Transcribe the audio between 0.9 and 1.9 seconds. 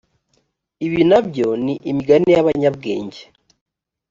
na byo ni